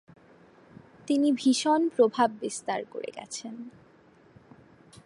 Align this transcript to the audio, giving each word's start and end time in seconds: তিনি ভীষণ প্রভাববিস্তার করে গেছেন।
তিনি 1.07 1.31
ভীষণ 1.31 1.89
প্রভাববিস্তার 1.89 2.81
করে 2.91 3.09
গেছেন। 3.15 3.55